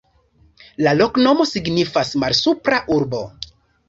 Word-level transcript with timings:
La 0.85 0.93
loknomo 1.01 1.45
signifas: 1.49 2.13
Malsupra 2.23 2.81
Urbo. 2.97 3.21